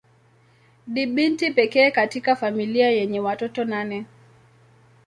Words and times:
Ni 0.87 1.05
binti 1.07 1.51
pekee 1.51 1.91
katika 1.91 2.35
familia 2.35 2.91
yenye 2.91 3.19
watoto 3.19 3.65
nane. 3.65 4.05